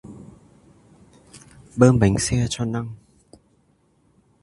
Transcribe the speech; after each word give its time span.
Bơm 1.77 1.99
bánh 1.99 2.17
xe 2.17 2.45
cho 2.49 2.65
năng 2.65 2.95